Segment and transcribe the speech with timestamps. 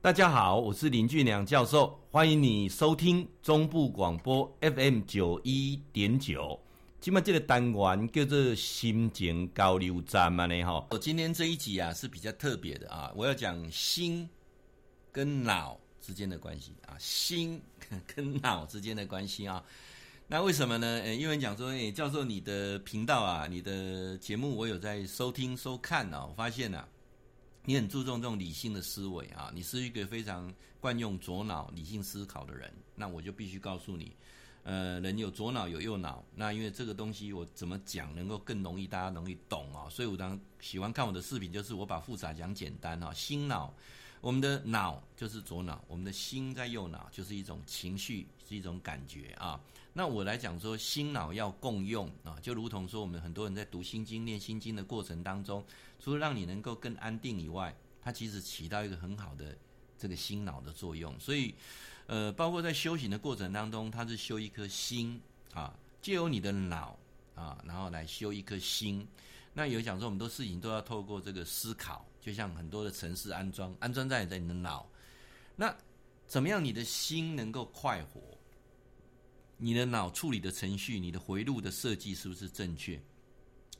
[0.00, 6.56] 大家好，我是林俊良教授，欢迎你收听中部广播 FM 九一点九。
[7.00, 10.86] 今麦这个单元叫做心情交流站嘛呢哈。
[10.92, 14.30] 我今天这一集啊是比较特别的啊，我要讲心
[15.10, 17.60] 跟脑之间的关系啊，心
[18.14, 19.60] 跟脑之间的关系啊。
[20.28, 20.86] 那为什么呢？
[21.04, 26.86] 呃，因为讲说，诶，教授你的频道啊，你的节目我有在收听收看啊，我发现啊。
[27.64, 34.12] 你很注重这种理性的思维啊，你是一个非常惯用左脑理性思考的人，那我就必须告诉你，
[34.62, 43.74] 呃，人有左脑有右脑，那因为这个东西我怎么讲能够更容易大家容易懂啊，所以我当喜欢看我的视频，就是我把复杂讲简单啊，心脑。
[44.20, 49.60] 我们的脑就是左脑，我们的心在右脑，就是一种情绪，是一种感觉啊。
[49.92, 55.64] 那我来讲说，心脑要共用啊，就如同说，我们很多人在读心经、念心经的过程当中，
[55.98, 59.56] 除了让你能够更安定以外，它其实起到一个很好的
[59.98, 61.18] 这个心脑的作用。
[61.18, 61.54] 所以，
[62.06, 65.20] 呃，包括在修行的过程当中，它是修一颗心
[65.52, 66.96] 啊，借由你的脑
[67.34, 69.06] 啊，然后来修一颗心。
[69.52, 72.04] 那有讲说，很多事情都要透过这个思考。
[72.28, 74.86] 就像很多的城市安装，安装在在你的脑，
[75.56, 75.74] 那
[76.26, 78.20] 怎么样你的心能够快活？
[79.56, 83.00] 你的脑处理的程序，你的回路的设计是不是正确？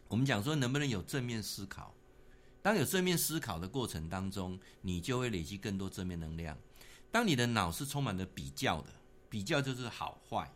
[0.08, 1.94] 我们讲说能不能有正面思考？
[2.62, 6.56] 当有正面思考的过程当中，你就会累积更多正面能量。
[7.10, 8.88] 当你的脑是充满了比较的，
[9.28, 10.50] 比较就是好坏、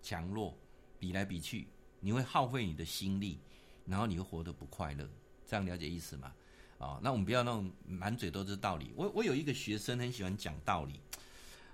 [0.00, 0.56] 强弱，
[1.00, 1.66] 比来比去，
[1.98, 3.40] 你会耗费你的心力，
[3.86, 5.10] 然后你会活得不快乐。
[5.44, 6.32] 这样了解意思吗？
[6.78, 8.92] 啊，那我们不要那种满嘴都是道理。
[8.96, 11.00] 我我有一个学生很喜欢讲道理，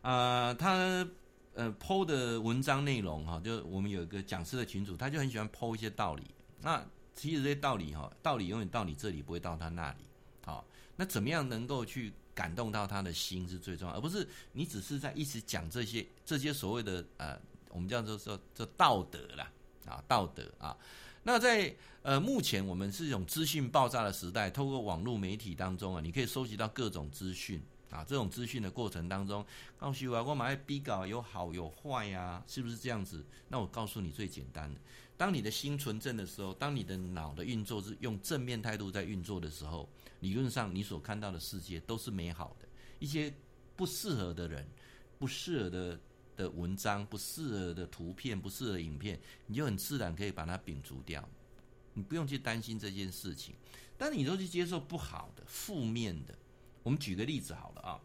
[0.02, 1.06] 啊、他
[1.54, 6.24] 呃 PO 的文章内容哈，就我们有一个讲师的群组，他就很喜欢 PO 一些道理。
[6.60, 6.84] 那
[7.14, 9.98] 其实这些道理哈，道理永远到你这里，不会到他那里。
[10.44, 10.64] 好，
[10.96, 17.38] 那怎么样能够去感动到他的心是最重要，而不是你只是在一直讲这些这些所谓的呃，
[17.70, 19.50] 我们叫做说这道德啦，
[19.86, 20.76] 啊，道德啊。
[21.22, 28.02] 那在呃目前我们是一种资讯爆炸的时代，透过网络媒体当中啊，你可以收集到各种资讯啊。
[28.02, 29.44] 这种资讯的过程当中，
[29.76, 33.22] 告诉我我买逼稿有好有坏呀、啊，是不是这样子？
[33.48, 34.80] 那我告诉你最简单的，
[35.18, 39.86] 当你的心纯正的时候，当你的脑的运作是用正面态度在运作的时候，
[40.20, 42.66] 理论上你所看到的世界都是美好的。
[42.98, 43.30] 一些
[43.76, 44.66] 不适合的人，
[45.18, 46.00] 不适合的。
[46.40, 51.28] 的文章不适合的图片，不适合影片，你就很自然可以把它摒除掉，
[51.92, 53.54] 你不用去担心这件事情。
[53.98, 56.34] 但你都去接受不好的、负面的，
[56.82, 58.00] 我们举个例子好了啊，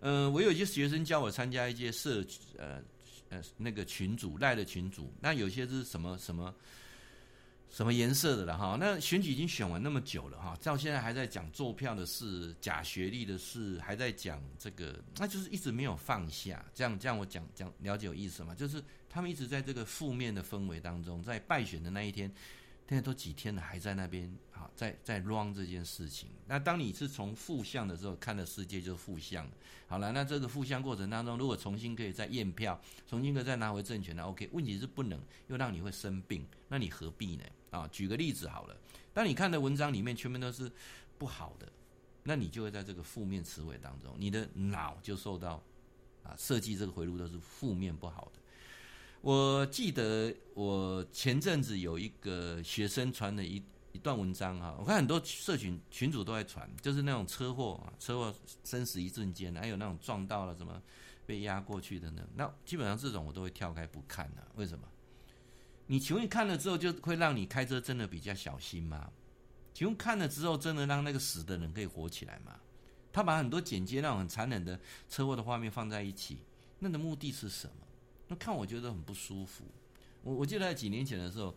[0.00, 2.24] 呃，我有一些学生叫我参加一些社
[2.56, 2.80] 呃
[3.28, 6.16] 呃那个群主赖的群主，那有些是什么。
[6.18, 6.54] 什么
[7.72, 8.76] 什么颜色的了哈？
[8.78, 16.62] 那选举已经选完那么久了哈，到现在还在讲作票的事、假学历的事，还在讲这个，那就是一直没有放下。
[16.74, 18.54] 这样这样我讲讲了解有意思吗？
[18.54, 22.30] 就是他们一直在这个负面的氛围当中，在败选的那一天。
[22.92, 26.28] 现在都几天了，还在那边啊，在在 run 这件事情。
[26.46, 29.48] 那当你是从负向的时候看的世界，就是负向。
[29.86, 34.46] 好了，那这个负向过程当中，如果重新可以再验票，重新可以再拿回政权，那 OK。
[34.52, 37.44] 问题是不能，又让你会生病，那你何必呢？
[37.70, 38.76] 啊，举个例子好了，
[39.14, 40.70] 当你看的文章里面全部都是
[41.16, 41.72] 不好的，
[42.24, 45.62] 那你就会在这个负面词汇当中，你的脑就受到
[46.22, 48.41] 啊设计这个回路都是负面不好的。
[49.22, 53.62] 我记得我前阵子有一个学生传了一
[53.92, 58.34] 一段文章哈，我看很多社群群主都在传，就是那种车祸啊，车祸
[58.64, 60.82] 生死一瞬间，还有那种撞到了什么
[61.24, 62.26] 被压过去的呢？
[62.34, 64.44] 那基本上这种我都会跳开不看的。
[64.56, 64.88] 为什么？
[65.86, 69.08] 你请问看了之后就会让你开车真的比较小心吗？
[69.72, 72.58] 请问看了之后真的让那个死的人可以活起来吗？
[73.12, 76.38] 他把很多剪接那种很残忍的车祸的画面放在一起，
[76.80, 77.86] 那的目的是什么？
[78.36, 79.64] 看我觉得很不舒服，
[80.22, 81.54] 我我记得在几年前的时候，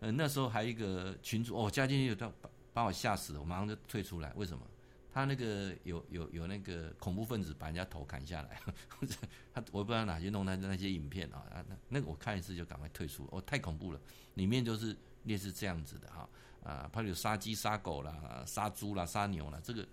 [0.00, 2.32] 呃，那时候还有一个群主哦，加进去有把
[2.72, 4.32] 把我吓死了，我马上就退出来。
[4.36, 4.64] 为什么？
[5.12, 9.14] 他那个有有有那个恐怖分子把人家头砍下来，或者
[9.52, 14.00] 他我不知道哪些弄那那些影片啊，那那个我看一次就赶快退出，哦，太恐怖了，
[14.34, 16.28] 里面就是类似这样子的哈
[16.62, 19.84] 啊，怕有杀鸡杀狗啦、杀猪啦、杀牛啦，这个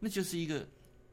[0.00, 0.66] 那就是一个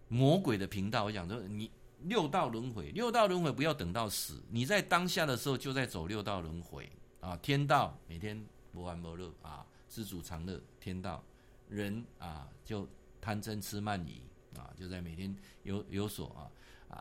[0.09, 1.05] 魔鬼的频道。
[1.05, 1.69] 我想说你。
[2.03, 6.89] 六道轮回，六道轮回不要等到死，你在当下的时候就在走六道轮回
[7.19, 7.37] 啊！
[7.37, 10.61] 天道每天不欢不乐啊，知足常乐。
[10.79, 11.23] 天道
[11.69, 12.87] 人啊，就
[13.19, 14.21] 贪嗔痴慢疑
[14.57, 16.49] 啊，就在每天有有所啊。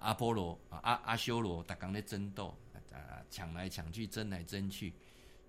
[0.00, 2.56] 阿波罗啊，阿阿修罗，他刚在争斗
[2.92, 4.92] 啊，抢来抢去，争来争去，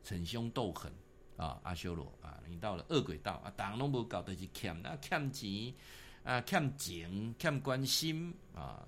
[0.03, 0.91] 逞凶斗狠
[1.37, 1.59] 啊！
[1.63, 5.73] 阿修罗啊，你到了恶鬼道啊，挡拢不搞得去欠那欠钱。
[6.23, 8.87] 啊，欠情欠关心啊，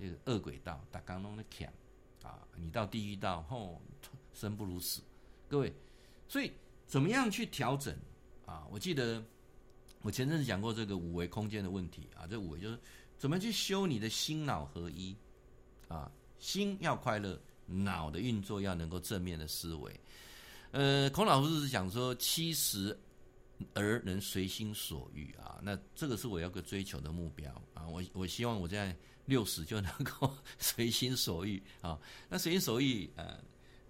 [0.00, 1.72] 那个恶鬼道，大家拢在欠
[2.22, 3.80] 啊，你到地狱道，吼、
[4.32, 5.02] 生不如死。
[5.48, 5.72] 各位，
[6.26, 6.50] 所以
[6.86, 7.94] 怎么样去调整
[8.46, 8.66] 啊？
[8.70, 9.22] 我记得
[10.02, 12.78] 我前阵子讲过这个五维空间的问题啊，这五维就是
[13.18, 15.14] 怎么去修你的心脑合一
[15.88, 20.00] 啊，心要快乐，脑的运作要能够正面的思维。
[20.72, 22.98] 呃，孔老夫子是讲说七十。
[23.74, 27.86] 而能随心所欲啊，那这个是我要个追求的目标啊。
[27.86, 28.96] 我我希望我在
[29.30, 31.98] 六十就能够随心所欲啊。
[32.28, 33.42] 那随心所欲，呃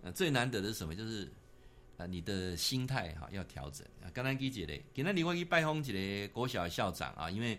[0.02, 0.94] 呃，最难得的是什么？
[0.94, 1.28] 就是
[1.96, 4.06] 啊，你的心态哈要调整啊。
[4.14, 7.58] 刚才给姐嘞，给他另外一拜访几个国小校长啊，因为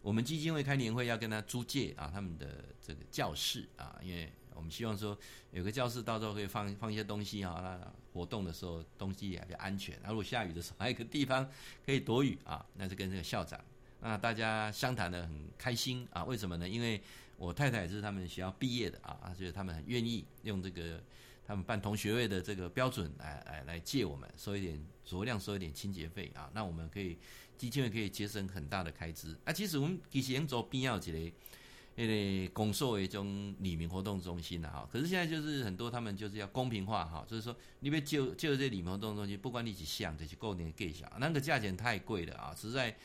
[0.00, 4.30] 我们基金会开年会要跟他租借啊他们的这个教室啊，因为。
[4.54, 5.18] 我们希望说
[5.50, 9.96] 有个教室，到时候可以放放一些东西哈，那活动的时候东西也比较安全。
[10.00, 11.50] 然后如果下雨的时候，还有一个地方
[11.86, 12.64] 可以躲雨啊。
[12.74, 13.58] 那是跟这个校长，
[13.98, 16.22] 那大家相谈得很开心啊。
[16.24, 16.68] 为什么呢？
[16.68, 17.02] 因为
[17.36, 21.02] 我太太也是他们学校毕业的啊，所以他们很愿意用这个
[21.46, 26.50] 他们办同学会的这个标准来来来借我们收一点酌量收一点清洁费啊。
[26.54, 27.18] 那我们可以
[27.56, 29.52] 基金会可以节省很大的开支啊。
[29.52, 31.32] 其实我们其实已经做必要之类。
[31.94, 42.96] 因为公社为一种里民活动中心的哈，可是现在就是很多他们就是要公平化哈，就是说你别就就这里民活动中心，不管你是想这些购年给小，那个价钱太贵了啊，实在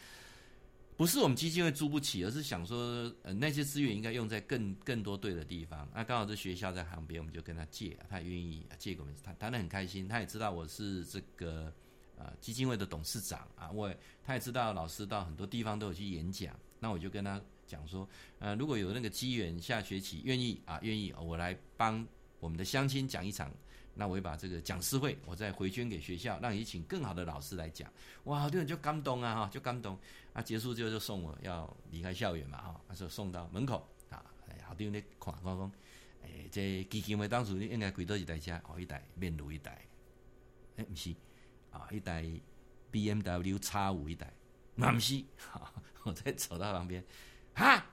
[0.97, 5.87] 不是我们基金会租不起，而是想说呃那些资源应该用在更更多对的地方。
[5.93, 11.71] 那刚好这学校在旁边，我们就跟他借，他愿意借给我们，他谈得很开心，他也知道我是这个
[12.17, 13.93] 呃基金会的董事长啊，我
[14.25, 17.39] 他也知道老师到很多地方都有去演讲，那我就跟他。
[17.67, 18.07] 讲说，
[18.39, 22.07] 呃，如果有那个机缘，下学期愿意啊，愿意，我来帮
[22.39, 23.51] 我们的乡亲讲一场，
[23.97, 27.91] 那我会把这个讲师会，我再回捐给学校，让你请更好的老师来讲。
[28.25, 29.97] 哇，好多人就感动啊，哈，就感动。
[30.33, 34.23] 啊，结束之后就送我要离开校园嘛，哈，他说送到门口啊，
[34.63, 35.71] 好多人在看，看讲，
[36.21, 38.61] 哎，这基金会当初应该几多一台车？
[38.69, 39.83] 哦，一台面炉一台，
[40.75, 41.15] 哎，不是，
[41.71, 42.23] 啊，一台
[42.91, 44.31] B M W X 五一台，
[44.75, 45.23] 那不是，
[46.03, 47.03] 我再走到旁边。
[47.55, 47.83] 哈，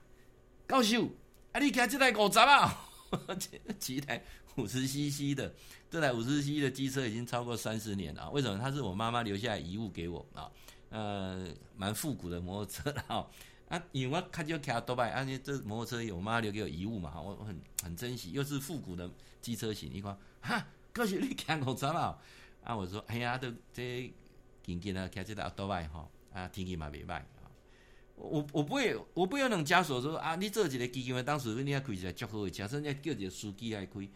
[0.69, 1.07] 教授，
[1.53, 2.91] 啊，你开这台五十啊？
[3.79, 4.23] 骑一台
[4.57, 5.53] 五十 CC 的，
[5.91, 8.31] 这台五十 CC 的机车已经超过三十年了。
[8.31, 8.59] 为什么？
[8.59, 10.51] 它是我妈妈留下来遗物给我啊，
[10.91, 13.29] 呃，蛮复古的摩托车哈。
[13.69, 19.11] 啊，因为我开就开多拜，而且这摩托车我妈留给我遗物嘛，我很很珍惜，又是复古的
[19.41, 19.91] 机车型。
[19.93, 22.19] 你看，哈，教授你开五十啊？
[22.63, 24.13] 啊，我说，哎呀，都这
[24.63, 27.23] 紧紧的开这台多拜哈，啊，天气嘛袂歹。
[28.17, 34.09] 我我不会，我不会有那种枷锁说啊，你做几个基金会，当时你要开起来较好，假设你要叫几个书记来开，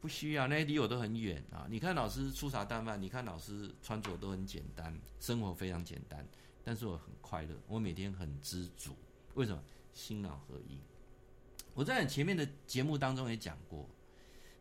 [0.00, 1.66] 不需要，那离我都很远啊。
[1.68, 6.26] 你看老师粗茶淡饭，你看老师穿着都很简单，生活非常简单，
[6.62, 8.94] 但是我很快乐，我每天很知足。
[9.34, 9.62] 为什么？
[9.94, 10.78] 心脑合一。
[11.74, 13.88] 我在前面的节目当中也讲过，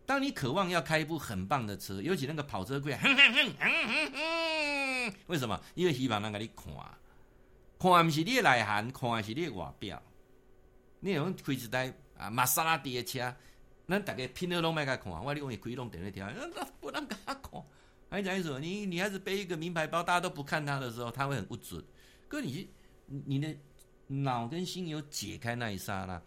[0.06, 5.62] 当你渴望要开一部很棒的车，尤其那个跑车贵，哼哼哼哼哼哼，为什么？
[5.76, 6.74] 因为希望人给你看。
[7.80, 10.02] 看不是你的内涵，看的是你的外表。
[11.00, 13.36] 你用开一台啊玛莎拉蒂的车，
[13.88, 15.12] 咱大家拼了拢卖甲看。
[15.12, 16.28] 我你讲伊开拢电视条，
[16.80, 17.64] 不能给他看。
[18.10, 18.60] 还讲什么？
[18.60, 21.84] 你你还是背一个名牌包，大家都不看他的时候，他会很不准。
[22.28, 22.70] 哥，你
[23.06, 23.56] 你的
[24.08, 26.22] 脑跟心有解开那一刹那，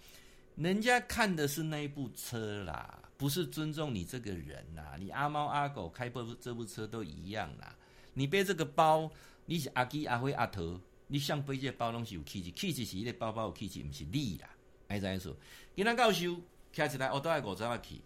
[0.56, 4.94] 人家看的是那一部车啦，不是尊重你这个人呐。
[4.98, 7.74] 你阿猫阿狗开部这部车都一样啦。
[8.12, 9.10] 你背这个包，
[9.46, 10.78] 你是阿基阿辉阿头。
[11.12, 14.48] 你想背这个包拢是有气质，气质是伊个包包有气质，毋是你啦。
[14.86, 15.36] 爱怎样说？
[15.74, 16.40] 今仔教授
[16.72, 18.00] 开一台我都爱五十万起，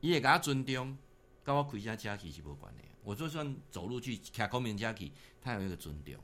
[0.00, 0.98] 伊会甲我尊重，
[1.44, 2.80] 跟我开车车去是无关系。
[3.04, 6.14] 我就算走路去开公民车去，他有一个尊重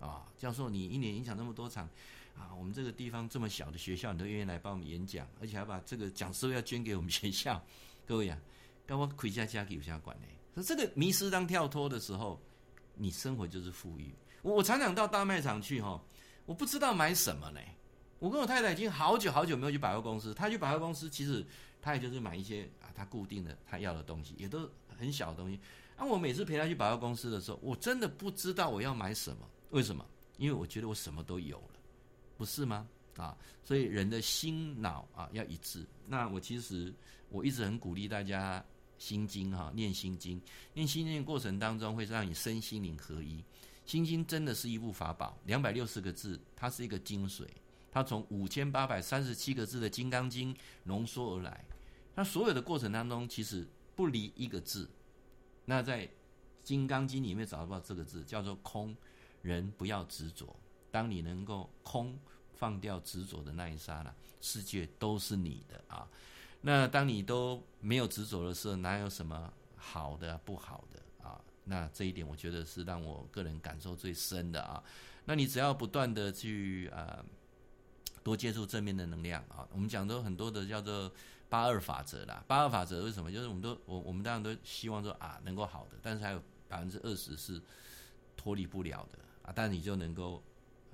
[0.00, 0.26] 啊。
[0.38, 1.86] 教授，你一年影响那么多场
[2.34, 7.62] 啊，我们这个地方这么小的学校，你都愿意来帮我们演讲，而且还把这个讲师要捐给我们学校。
[8.06, 8.38] 各位啊，
[8.86, 10.24] 跟我开车车去有啥关系？
[10.54, 12.40] 说这个迷失当跳脱的时候，
[12.96, 14.14] 你生活就是富裕。
[14.52, 15.98] 我常常到大卖场去哈，
[16.44, 17.60] 我不知道买什么呢。
[18.18, 20.34] 我跟我太太已经好久好久没有去百货公司。
[20.34, 21.44] 她去百货公司，其实
[21.80, 25.58] 她也就是买一些啊，她固定的她要的东西，也都很小的东西。
[25.96, 29.48] 啊，我每次陪她去百货公司的时候，我真的不知道我要买什么。
[29.70, 30.04] 为什么？
[30.36, 31.80] 因为我觉得我什么都有了，
[32.36, 32.86] 不是吗？
[33.16, 35.86] 啊，所以人的心脑啊要一致。
[36.06, 36.92] 那我其实
[37.30, 38.62] 我一直很鼓励大家
[38.98, 40.40] 心经哈，念心经，
[40.74, 43.42] 念心经的过程当中会让你身心灵合一。
[43.86, 47.46] 心经真的是一部法宝，两百六十个字，它是一个精髓。
[47.90, 51.64] 它从五千八百三十七个字的《金刚经》浓缩而来。
[52.16, 54.88] 它所有的过程当中，其实不离一个字。
[55.66, 56.06] 那在
[56.62, 58.96] 《金刚经》里面找到这个字，叫做空。
[59.42, 60.56] 人不要执着。
[60.90, 62.18] 当你能够空，
[62.54, 66.08] 放掉执着的那一刹那，世界都是你的啊。
[66.62, 71.02] 那当你都没有执着的时候，哪有什么好的不好的？
[71.64, 74.82] 那这一点我觉得是让我个人感受最深的啊。
[75.24, 77.24] 那你只要不断的去啊。
[78.22, 79.68] 多接触正面的能量啊！
[79.70, 81.12] 我们讲的很多的叫做
[81.50, 82.42] 八二法则啦。
[82.48, 83.30] 八二法则为什么？
[83.30, 87.60] 就是我们都我我们当然都希望说啊能够好的，但是还有百分之二十是
[88.34, 89.52] 脱离不了的啊。
[89.54, 90.42] 但你就能够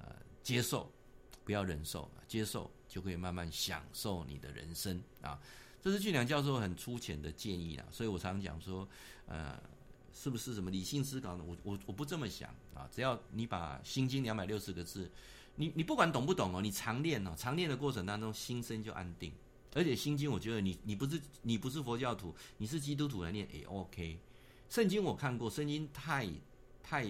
[0.01, 0.07] 呃
[0.43, 0.91] 接受，
[1.45, 5.41] 不要忍受，接受就可以慢慢享受你的人生啊。
[5.81, 7.85] 这是俊良教授很粗浅的建议啦。
[7.93, 8.89] 所以我常常讲说，
[9.27, 9.57] 呃，
[10.13, 11.45] 是不是什么理性思考呢？
[11.47, 12.89] 我我我不这么想啊。
[12.93, 15.11] 只要你把心经两百六十个字。
[15.57, 19.31] 你你不管懂不懂哦，你常练哦，常练的过程当中，心身就安定。
[19.75, 24.19] 而且心经，我觉得你你不是你不是佛教徒，你是基督徒来念也 OK。
[24.71, 26.27] 圣经我看过，圣经太
[26.83, 27.05] 太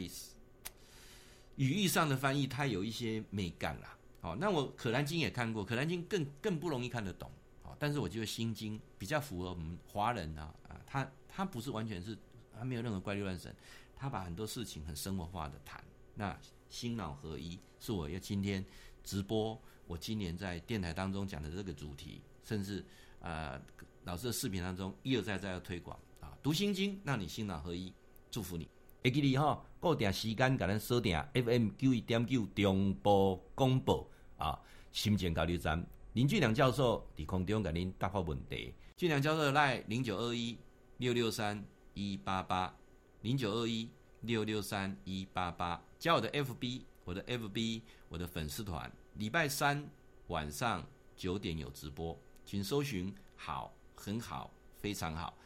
[1.56, 3.88] 语义上的翻译太有一些美感了。
[4.20, 7.30] 好，那我可兰经也看过，可兰经更更不容易看得懂。
[7.62, 12.18] 好，但是我觉得心经比较符合我们华人啊啊，他他不是完全是，
[12.60, 13.56] 他没有任何怪力乱神，
[13.96, 15.82] 他把很多事情很生活化的谈。
[16.14, 16.38] 那
[16.68, 18.62] 心脑合一是我要今天
[19.02, 22.84] 直播，我今年在电台当中讲的这个主题，甚至
[23.20, 23.58] 呃
[24.04, 27.94] 老师的视频当中一而再再要推广啊，读心经让你心脑合一，
[28.30, 28.68] 祝福你。
[29.02, 34.60] 会记你哈，固定时间给咱锁定 FM 九一点九中波广播啊，
[34.92, 38.74] 心情交流站林俊良教授在空中给您答复问题。
[38.98, 40.58] 俊良教授的 LINE 零九二一
[40.98, 42.74] 六六三一八八
[43.22, 43.88] 零九二一
[44.22, 45.82] 六六三一八八。
[45.98, 49.86] 加我的 FB，我的 FB，我的粉丝团，礼拜三
[50.28, 55.36] 晚上九点有直播，请搜寻好，很好，非常好。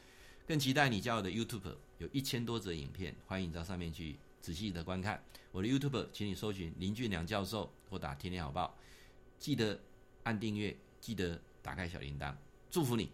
[0.46, 5.24] 更期待你加我的 YouTube，有一千多则影片，欢迎到上面去仔细的观看。
[5.50, 8.76] 我的 YouTube，请你搜寻林俊良教授或打天天好报，
[9.38, 9.80] 记得
[10.24, 12.34] 按订阅，记得打开小铃铛，
[12.70, 13.10] 祝福你。